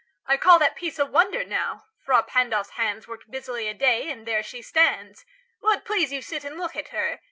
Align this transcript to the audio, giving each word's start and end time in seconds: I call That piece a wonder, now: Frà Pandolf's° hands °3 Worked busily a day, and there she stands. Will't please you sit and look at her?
I 0.25 0.35
call 0.35 0.57
That 0.57 0.75
piece 0.75 0.97
a 0.97 1.05
wonder, 1.05 1.43
now: 1.43 1.85
Frà 2.07 2.25
Pandolf's° 2.27 2.71
hands 2.71 3.05
°3 3.05 3.07
Worked 3.07 3.29
busily 3.29 3.67
a 3.67 3.75
day, 3.75 4.09
and 4.09 4.25
there 4.25 4.41
she 4.41 4.63
stands. 4.63 5.27
Will't 5.61 5.85
please 5.85 6.11
you 6.11 6.23
sit 6.23 6.43
and 6.43 6.57
look 6.57 6.75
at 6.75 6.87
her? 6.87 7.19